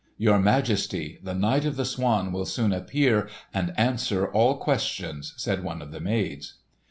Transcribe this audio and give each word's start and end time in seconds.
"Your 0.17 0.39
Majesty, 0.39 1.19
the 1.21 1.35
Knight 1.35 1.63
of 1.63 1.75
the 1.75 1.85
Swan 1.85 2.31
will 2.31 2.47
soon 2.47 2.73
appear 2.73 3.29
and 3.53 3.71
answer 3.77 4.25
all 4.31 4.57
questions," 4.57 5.35
said 5.37 5.63
one 5.63 5.79
of 5.79 5.91
the 5.91 5.99
maids. 6.01 6.55